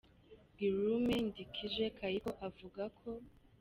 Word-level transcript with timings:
Guillaume 0.57 1.11
Ndjike 1.25 1.85
Kaiko, 1.97 2.31
avuga 2.47 2.83
ko 2.99 3.09